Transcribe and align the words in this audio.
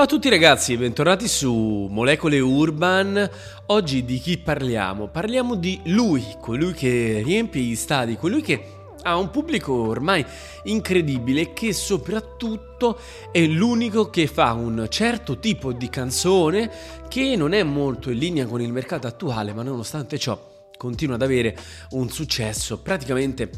Ciao 0.00 0.06
a 0.06 0.12
tutti 0.12 0.28
ragazzi 0.28 0.74
e 0.74 0.78
bentornati 0.78 1.26
su 1.26 1.88
Molecole 1.90 2.38
Urban. 2.38 3.28
Oggi 3.66 4.04
di 4.04 4.20
chi 4.20 4.38
parliamo? 4.38 5.08
Parliamo 5.08 5.56
di 5.56 5.80
lui, 5.86 6.24
colui 6.40 6.72
che 6.72 7.20
riempie 7.24 7.62
gli 7.62 7.74
stadi, 7.74 8.14
colui 8.14 8.40
che 8.40 8.64
ha 9.02 9.16
un 9.16 9.30
pubblico 9.30 9.72
ormai 9.72 10.24
incredibile 10.62 11.52
che 11.52 11.72
soprattutto 11.72 12.96
è 13.32 13.44
l'unico 13.44 14.08
che 14.08 14.28
fa 14.28 14.52
un 14.52 14.86
certo 14.88 15.40
tipo 15.40 15.72
di 15.72 15.88
canzone 15.88 16.70
che 17.08 17.34
non 17.34 17.52
è 17.52 17.64
molto 17.64 18.12
in 18.12 18.18
linea 18.18 18.46
con 18.46 18.60
il 18.60 18.72
mercato 18.72 19.08
attuale, 19.08 19.52
ma 19.52 19.64
nonostante 19.64 20.16
ciò 20.16 20.70
continua 20.76 21.16
ad 21.16 21.22
avere 21.22 21.58
un 21.90 22.08
successo 22.08 22.78
praticamente 22.82 23.50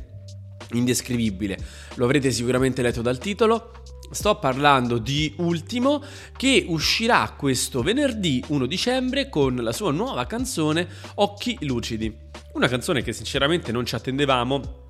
indescrivibile. 0.73 1.59
Lo 1.97 2.07
avrete 2.07 2.31
sicuramente 2.31 2.81
letto 2.81 3.03
dal 3.03 3.19
titolo. 3.19 3.73
Sto 4.13 4.41
parlando 4.41 4.99
di 4.99 5.33
Ultimo 5.37 6.03
che 6.37 6.65
uscirà 6.67 7.33
questo 7.37 7.81
venerdì 7.81 8.43
1 8.49 8.67
dicembre 8.67 9.29
con 9.29 9.55
la 9.55 9.73
sua 9.73 9.93
nuova 9.93 10.27
canzone 10.27 10.89
Occhi 11.15 11.57
Lucidi. 11.61 12.13
Una 12.55 12.67
canzone 12.67 13.03
che 13.03 13.13
sinceramente 13.13 13.71
non 13.71 13.87
ci 13.87 13.95
attendevamo 13.95 14.89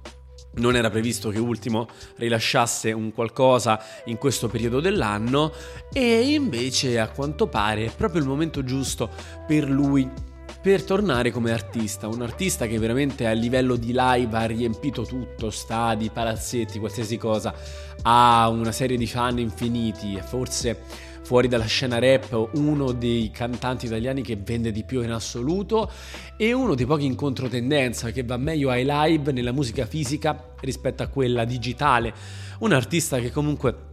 non 0.52 0.74
era 0.74 0.88
previsto 0.88 1.28
che 1.28 1.38
Ultimo 1.38 1.88
rilasciasse 2.16 2.92
un 2.92 3.12
qualcosa 3.12 3.78
in 4.06 4.16
questo 4.16 4.48
periodo 4.48 4.80
dell'anno 4.80 5.52
e 5.92 6.32
invece 6.32 6.98
a 6.98 7.10
quanto 7.10 7.46
pare 7.46 7.84
è 7.84 7.92
proprio 7.94 8.22
il 8.22 8.26
momento 8.26 8.64
giusto 8.64 9.10
per 9.46 9.68
lui 9.68 10.29
per 10.62 10.84
tornare 10.84 11.30
come 11.30 11.52
artista, 11.52 12.08
un 12.08 12.22
artista 12.22 12.66
che 12.66 12.78
veramente 12.78 13.26
a 13.26 13.32
livello 13.32 13.76
di 13.76 13.92
live 13.94 14.36
ha 14.36 14.44
riempito 14.44 15.04
tutto, 15.04 15.50
stadi, 15.50 16.10
palazzetti, 16.10 16.78
qualsiasi 16.78 17.16
cosa, 17.16 17.54
ha 18.02 18.48
una 18.48 18.72
serie 18.72 18.96
di 18.96 19.06
fan 19.06 19.38
infiniti 19.38 20.14
e 20.14 20.22
forse 20.22 21.08
fuori 21.22 21.48
dalla 21.48 21.66
scena 21.66 21.98
rap 21.98 22.50
uno 22.54 22.92
dei 22.92 23.30
cantanti 23.30 23.86
italiani 23.86 24.22
che 24.22 24.36
vende 24.36 24.72
di 24.72 24.84
più 24.84 25.02
in 25.02 25.12
assoluto 25.12 25.90
e 26.36 26.52
uno 26.52 26.74
dei 26.74 26.86
pochi 26.86 27.04
in 27.04 27.14
controtendenza 27.14 28.10
che 28.10 28.24
va 28.24 28.36
meglio 28.36 28.70
ai 28.70 28.84
live 28.84 29.30
nella 29.30 29.52
musica 29.52 29.86
fisica 29.86 30.54
rispetto 30.60 31.02
a 31.02 31.06
quella 31.06 31.44
digitale, 31.44 32.12
un 32.58 32.72
artista 32.72 33.18
che 33.18 33.30
comunque 33.30 33.88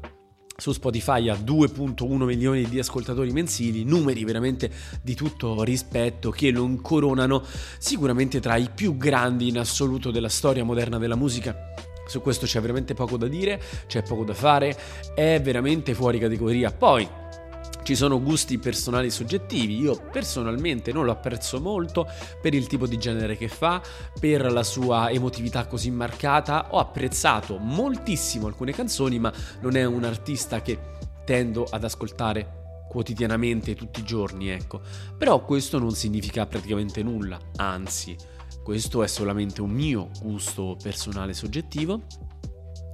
su 0.60 0.72
Spotify 0.72 1.30
ha 1.30 1.36
2.1 1.36 2.24
milioni 2.24 2.68
di 2.68 2.80
ascoltatori 2.80 3.32
mensili, 3.32 3.84
numeri 3.84 4.24
veramente 4.24 4.72
di 5.04 5.14
tutto 5.14 5.62
rispetto 5.62 6.32
che 6.32 6.50
lo 6.50 6.64
incoronano 6.64 7.44
sicuramente 7.78 8.40
tra 8.40 8.56
i 8.56 8.68
più 8.74 8.98
grandi 8.98 9.50
in 9.50 9.60
assoluto 9.60 10.10
della 10.10 10.30
storia 10.30 10.64
moderna 10.64 10.98
della 10.98 11.16
musica. 11.16 11.56
Su 12.08 12.22
questo 12.22 12.48
c'è 12.48 12.60
veramente 12.60 12.96
poco 12.96 13.18
da 13.18 13.28
dire, 13.28 13.62
c'è 13.86 14.02
poco 14.02 14.24
da 14.24 14.34
fare, 14.34 14.76
è 15.14 15.40
veramente 15.40 15.94
fuori 15.94 16.18
categoria. 16.18 16.72
Poi 16.72 17.08
ci 17.88 17.96
sono 17.96 18.22
gusti 18.22 18.58
personali 18.58 19.10
soggettivi, 19.10 19.80
io 19.80 19.98
personalmente 20.12 20.92
non 20.92 21.06
lo 21.06 21.12
apprezzo 21.12 21.62
molto 21.62 22.06
per 22.42 22.54
il 22.54 22.68
tipo 22.68 22.86
di 22.86 22.98
genere 22.98 23.38
che 23.38 23.48
fa, 23.48 23.82
per 24.20 24.52
la 24.52 24.64
sua 24.64 25.10
emotività 25.10 25.68
così 25.68 25.90
marcata, 25.90 26.68
ho 26.72 26.80
apprezzato 26.80 27.58
moltissimo 27.58 28.48
alcune 28.48 28.74
canzoni, 28.74 29.20
ma 29.20 29.32
non 29.62 29.78
è 29.78 29.86
un 29.86 30.04
artista 30.04 30.62
che 30.62 30.78
tendo 31.24 31.64
ad 31.64 31.86
ascoltare 31.86 32.84
quotidianamente 32.90 33.74
tutti 33.74 34.02
i 34.02 34.04
giorni, 34.04 34.50
ecco. 34.50 34.82
Però 35.18 35.46
questo 35.46 35.80
non 35.80 35.92
significa 35.92 36.46
praticamente 36.46 37.02
nulla, 37.04 37.40
anzi, 37.56 38.18
questo 38.66 39.02
è 39.02 39.08
solamente 39.08 39.62
un 39.62 39.70
mio 39.70 40.10
gusto 40.22 40.76
personale 40.84 41.34
soggettivo 41.34 42.02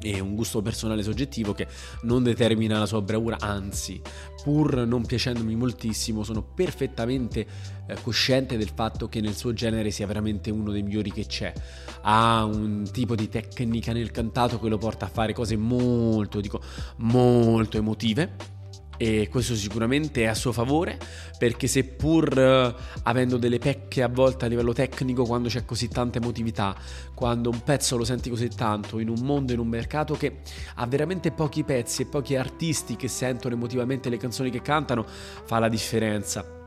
e 0.04 0.20
un 0.20 0.36
gusto 0.36 0.62
personale 0.62 1.02
soggettivo 1.02 1.54
che 1.54 1.68
non 2.02 2.24
determina 2.24 2.78
la 2.78 2.86
sua 2.86 3.02
bravura, 3.02 3.38
anzi, 3.40 4.02
pur 4.44 4.86
non 4.86 5.06
piacendomi 5.06 5.56
moltissimo, 5.56 6.24
sono 6.24 6.44
perfettamente 6.44 7.48
eh, 7.88 7.96
cosciente 8.02 8.58
del 8.58 8.70
fatto 8.74 9.08
che 9.08 9.22
nel 9.22 9.36
suo 9.36 9.54
genere 9.54 9.92
sia 9.92 10.06
veramente 10.06 10.52
uno 10.52 10.72
dei 10.72 10.84
migliori 10.84 11.12
che 11.12 11.26
c'è. 11.26 11.54
Ha 12.02 12.44
un 12.44 12.88
tipo 12.92 13.16
di 13.16 13.30
tecnica 13.30 13.94
nel 13.94 14.12
cantato 14.12 14.60
che 14.60 14.68
lo 14.68 14.78
porta 14.78 15.06
a 15.06 15.10
fare 15.10 15.34
cose 15.34 15.56
molto, 15.56 16.42
dico, 16.42 16.62
molto 16.98 17.78
emotive 17.78 18.62
e 18.98 19.28
questo 19.30 19.56
sicuramente 19.56 20.24
è 20.24 20.26
a 20.26 20.34
suo 20.34 20.52
favore 20.52 20.98
perché 21.38 21.68
seppur 21.68 22.38
uh, 22.38 23.00
avendo 23.04 23.38
delle 23.38 23.58
pecche 23.58 24.02
a 24.02 24.08
volte 24.08 24.46
a 24.46 24.48
livello 24.48 24.74
tecnico 24.74 25.26
quando 25.26 25.50
c'è 25.50 25.66
così 25.66 25.88
tanta 25.88 26.20
emotività, 26.20 26.76
quando 27.14 27.50
un 27.50 27.62
pezzo 27.64 27.98
lo 27.98 28.06
senti 28.06 28.30
così 28.30 28.50
tanto 28.50 29.00
in 29.00 29.10
un 29.10 29.20
mondo, 29.22 29.52
in 29.54 29.60
un 29.60 29.68
mercato 29.68 30.16
che 30.16 30.40
ha 30.76 30.86
veramente 30.86 31.32
pochi 31.32 31.64
pezzi 31.64 32.04
e 32.04 32.06
pochi 32.06 32.36
artisti 32.36 32.96
che 32.96 33.08
sentono 33.08 33.56
emotivamente 33.56 34.10
le 34.10 34.18
canzoni 34.18 34.50
che 34.50 34.62
cantano, 34.62 35.06
fa 35.06 35.60
la 35.60 35.70
differenza. 35.70 36.63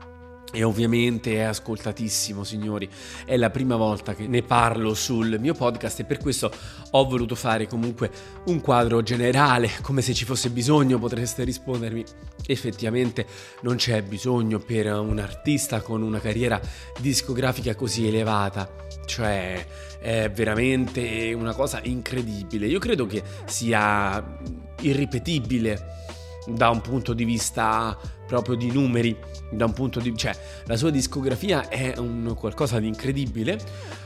E 0.53 0.63
ovviamente 0.63 1.35
è 1.35 1.41
ascoltatissimo, 1.41 2.43
signori. 2.45 2.89
È 3.25 3.35
la 3.35 3.49
prima 3.49 3.75
volta 3.75 4.15
che 4.15 4.27
ne 4.27 4.43
parlo 4.43 4.93
sul 4.93 5.37
mio 5.39 5.53
podcast 5.53 5.99
e 5.99 6.05
per 6.05 6.19
questo 6.19 6.49
ho 6.91 7.05
voluto 7.05 7.35
fare 7.35 7.67
comunque 7.67 8.09
un 8.45 8.61
quadro 8.61 9.03
generale, 9.03 9.69
come 9.81 10.01
se 10.01 10.13
ci 10.13 10.23
fosse 10.23 10.49
bisogno, 10.49 10.99
potreste 10.99 11.43
rispondermi. 11.43 12.03
Effettivamente 12.45 13.25
non 13.61 13.75
c'è 13.75 14.01
bisogno 14.03 14.59
per 14.59 14.91
un 14.93 15.19
artista 15.19 15.81
con 15.81 16.01
una 16.01 16.21
carriera 16.21 16.59
discografica 16.97 17.75
così 17.75 18.07
elevata. 18.07 18.73
Cioè, 19.05 19.65
è 19.99 20.31
veramente 20.33 21.33
una 21.33 21.53
cosa 21.53 21.81
incredibile. 21.83 22.67
Io 22.67 22.79
credo 22.79 23.05
che 23.05 23.21
sia 23.45 24.39
irripetibile 24.79 26.05
da 26.47 26.69
un 26.69 26.81
punto 26.81 27.13
di 27.13 27.25
vista 27.25 27.97
proprio 28.25 28.55
di 28.55 28.71
numeri, 28.71 29.15
da 29.51 29.65
un 29.65 29.73
punto 29.73 29.99
di 29.99 30.15
cioè 30.15 30.37
la 30.65 30.75
sua 30.77 30.89
discografia 30.89 31.67
è 31.69 31.95
un 31.97 32.33
qualcosa 32.37 32.79
di 32.79 32.87
incredibile. 32.87 33.59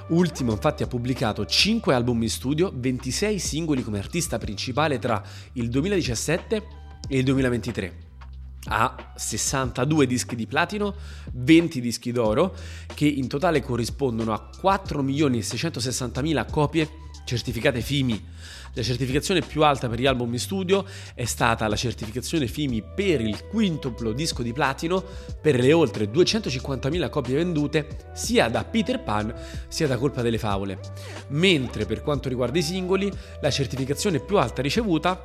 Ultimo, 0.10 0.52
infatti, 0.52 0.84
ha 0.84 0.88
pubblicato 0.88 1.46
5 1.46 1.94
album 1.94 2.22
in 2.24 2.30
studio, 2.30 2.72
26 2.74 3.40
singoli 3.40 3.84
come 3.84 4.00
artista 4.00 4.38
principale 4.38 5.00
tra 5.00 5.22
il 5.54 5.70
2017 5.70 6.64
e 7.08 7.18
il 7.18 7.24
2023 7.24 8.10
ha 8.66 9.14
62 9.16 10.06
dischi 10.06 10.36
di 10.36 10.46
platino, 10.46 10.94
20 11.34 11.82
dischi 11.82 12.12
d'oro, 12.12 12.54
che 12.94 13.08
in 13.08 13.28
totale 13.28 13.62
corrispondono 13.62 14.34
a 14.34 14.50
4.660.000 14.62 16.52
copie 16.52 16.90
certificate 17.26 17.82
FIMI. 17.82 18.30
La 18.74 18.84
certificazione 18.84 19.42
più 19.42 19.64
alta 19.64 19.90
per 19.90 20.00
gli 20.00 20.06
album 20.06 20.32
in 20.32 20.40
studio 20.40 20.86
è 21.14 21.26
stata 21.26 21.68
la 21.68 21.76
certificazione 21.76 22.48
FIMI 22.48 22.84
per 22.96 23.20
il 23.20 23.48
quintuplo 23.48 24.14
disco 24.14 24.44
di 24.44 24.54
platino 24.54 25.04
per 25.42 25.60
le 25.60 25.74
oltre 25.74 26.06
250.000 26.06 27.10
copie 27.10 27.36
vendute 27.36 28.12
sia 28.14 28.48
da 28.48 28.64
Peter 28.64 29.04
Pan 29.04 29.34
sia 29.68 29.88
da 29.88 29.98
Colpa 29.98 30.22
delle 30.22 30.38
Favole. 30.38 30.80
Mentre 31.30 31.86
per 31.86 32.02
quanto 32.02 32.30
riguarda 32.30 32.60
i 32.60 32.64
singoli, 32.64 33.12
la 33.42 33.52
certificazione 33.52 34.20
più 34.20 34.38
alta 34.38 34.62
ricevuta 34.62 35.22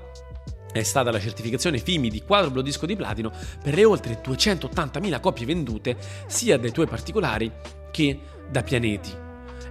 è 0.72 0.82
stata 0.82 1.10
la 1.10 1.20
certificazione 1.20 1.78
FIMI 1.78 2.10
di 2.10 2.22
quadruplo 2.22 2.62
disco 2.62 2.84
di 2.84 2.96
platino 2.96 3.32
per 3.62 3.74
le 3.74 3.84
oltre 3.84 4.20
280.000 4.22 5.20
copie 5.20 5.46
vendute 5.46 5.96
sia 6.26 6.58
dai 6.58 6.72
tuoi 6.72 6.86
particolari 6.86 7.50
che 7.90 8.18
da 8.50 8.62
pianeti. 8.62 9.25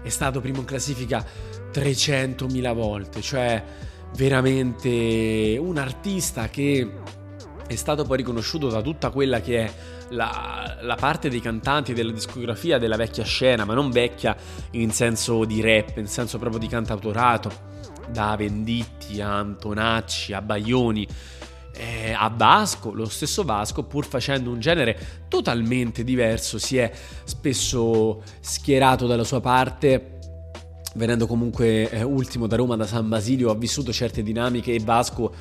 È 0.05 0.09
stato 0.09 0.39
primo 0.39 0.59
in 0.59 0.65
classifica 0.65 1.25
300.000 1.73 2.73
volte, 2.75 3.21
cioè 3.21 3.63
veramente 4.15 5.57
un 5.59 5.77
artista 5.79 6.47
che 6.47 6.87
è 7.65 7.73
stato 7.73 8.03
poi 8.03 8.17
riconosciuto 8.17 8.69
da 8.69 8.83
tutta 8.83 9.09
quella 9.09 9.41
che 9.41 9.65
è 9.65 9.73
la, 10.09 10.77
la, 10.81 10.93
parte 10.93 11.27
dei 11.27 11.41
cantanti 11.41 11.93
della 11.93 12.11
discografia 12.11 12.77
della 12.77 12.97
vecchia 12.97 13.23
scena, 13.23 13.65
ma 13.65 13.73
non 13.73 13.89
vecchia 13.89 14.37
in 14.73 14.91
senso 14.91 15.43
di 15.43 15.59
rap, 15.59 15.97
in 15.97 16.07
senso 16.07 16.37
proprio 16.37 16.59
di 16.59 16.67
cantautorato, 16.67 17.51
da 18.07 18.35
Venditti 18.37 19.19
a 19.21 19.39
Antonacci 19.39 20.33
a 20.33 20.41
Baglioni. 20.43 21.07
Eh, 21.77 22.13
a 22.13 22.29
Vasco, 22.29 22.93
lo 22.93 23.09
stesso 23.09 23.43
Vasco, 23.43 23.83
pur 23.83 24.05
facendo 24.05 24.49
un 24.49 24.59
genere 24.59 25.25
totalmente 25.27 26.03
diverso, 26.03 26.57
si 26.57 26.77
è 26.77 26.91
spesso 27.23 28.23
schierato 28.39 29.07
dalla 29.07 29.23
sua 29.23 29.41
parte 29.41 30.11
venendo 30.95 31.27
comunque 31.27 31.89
eh, 31.89 32.03
ultimo 32.03 32.47
da 32.47 32.55
Roma, 32.55 32.75
da 32.75 32.87
San 32.87 33.09
Basilio, 33.09 33.49
ha 33.51 33.55
vissuto 33.55 33.91
certe 33.91 34.23
dinamiche 34.23 34.73
e 34.73 34.79
Vasco 34.79 35.33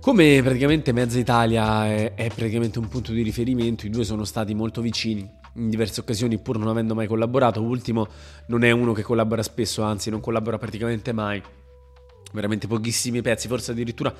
Come 0.00 0.40
praticamente 0.42 0.92
mezza 0.92 1.18
Italia 1.18 1.86
è, 1.86 2.14
è 2.14 2.28
praticamente 2.28 2.78
un 2.78 2.88
punto 2.88 3.12
di 3.12 3.20
riferimento, 3.20 3.84
i 3.84 3.90
due 3.90 4.04
sono 4.04 4.24
stati 4.24 4.54
molto 4.54 4.80
vicini 4.80 5.28
in 5.54 5.68
diverse 5.68 6.00
occasioni 6.00 6.38
pur 6.38 6.56
non 6.56 6.68
avendo 6.68 6.94
mai 6.94 7.06
collaborato. 7.06 7.60
Ultimo 7.60 8.06
non 8.46 8.62
è 8.62 8.70
uno 8.70 8.92
che 8.92 9.02
collabora 9.02 9.42
spesso, 9.42 9.82
anzi 9.82 10.08
non 10.08 10.20
collabora 10.20 10.56
praticamente 10.56 11.12
mai. 11.12 11.42
Veramente 12.32 12.66
pochissimi 12.66 13.20
pezzi, 13.22 13.48
forse 13.48 13.72
addirittura 13.72 14.14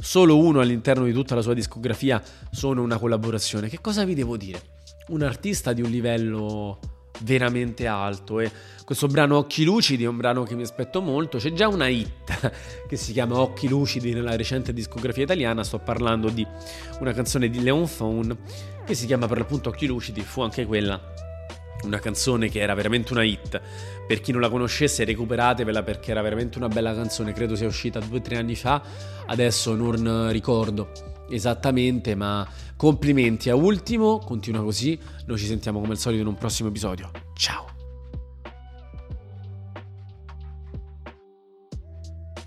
solo 0.00 0.38
uno 0.38 0.60
all'interno 0.60 1.04
di 1.04 1.12
tutta 1.12 1.34
la 1.34 1.42
sua 1.42 1.54
discografia 1.54 2.22
sono 2.50 2.82
una 2.82 2.98
collaborazione. 2.98 3.68
Che 3.68 3.80
cosa 3.80 4.04
vi 4.04 4.14
devo 4.14 4.36
dire? 4.36 4.60
Un 5.08 5.22
artista 5.22 5.72
di 5.72 5.82
un 5.82 5.90
livello 5.90 6.78
veramente 7.20 7.86
alto 7.86 8.40
e 8.40 8.50
questo 8.84 9.06
brano 9.06 9.38
Occhi 9.38 9.64
Lucidi 9.64 10.04
è 10.04 10.06
un 10.06 10.16
brano 10.16 10.42
che 10.42 10.54
mi 10.54 10.62
aspetto 10.62 11.00
molto, 11.00 11.38
c'è 11.38 11.52
già 11.52 11.66
una 11.66 11.88
hit 11.88 12.52
che 12.86 12.96
si 12.96 13.12
chiama 13.12 13.40
Occhi 13.40 13.68
Lucidi 13.68 14.12
nella 14.12 14.36
recente 14.36 14.72
discografia 14.72 15.24
italiana, 15.24 15.64
sto 15.64 15.78
parlando 15.78 16.28
di 16.28 16.46
una 17.00 17.12
canzone 17.12 17.48
di 17.48 17.62
Leon 17.62 17.86
Faun 17.86 18.36
che 18.84 18.94
si 18.94 19.06
chiama 19.06 19.26
per 19.26 19.38
l'appunto 19.38 19.70
Occhi 19.70 19.86
Lucidi, 19.86 20.20
fu 20.20 20.42
anche 20.42 20.66
quella 20.66 21.00
una 21.86 21.98
canzone 21.98 22.48
che 22.48 22.60
era 22.60 22.74
veramente 22.74 23.12
una 23.12 23.22
hit. 23.22 23.60
Per 24.06 24.20
chi 24.20 24.32
non 24.32 24.40
la 24.40 24.48
conoscesse, 24.48 25.04
recuperatevela 25.04 25.82
perché 25.82 26.10
era 26.10 26.20
veramente 26.20 26.58
una 26.58 26.68
bella 26.68 26.94
canzone. 26.94 27.32
Credo 27.32 27.56
sia 27.56 27.66
uscita 27.66 27.98
due 28.00 28.18
o 28.18 28.20
tre 28.20 28.36
anni 28.36 28.56
fa. 28.56 28.82
Adesso 29.26 29.74
non 29.74 30.30
ricordo 30.30 30.90
esattamente, 31.28 32.14
ma 32.14 32.46
complimenti 32.76 33.50
a 33.50 33.54
Ultimo. 33.56 34.18
Continua 34.18 34.62
così. 34.62 34.98
Noi 35.26 35.38
ci 35.38 35.46
sentiamo 35.46 35.80
come 35.80 35.92
al 35.92 35.98
solito 35.98 36.22
in 36.22 36.28
un 36.28 36.36
prossimo 36.36 36.68
episodio. 36.68 37.10
Ciao! 37.34 37.75